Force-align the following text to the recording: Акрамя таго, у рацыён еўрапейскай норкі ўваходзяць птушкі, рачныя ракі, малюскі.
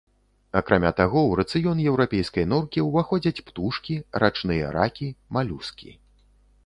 Акрамя 0.59 0.91
таго, 0.99 1.21
у 1.33 1.35
рацыён 1.39 1.83
еўрапейскай 1.91 2.47
норкі 2.53 2.85
ўваходзяць 2.87 3.43
птушкі, 3.51 4.01
рачныя 4.25 4.73
ракі, 4.77 5.07
малюскі. 5.39 5.89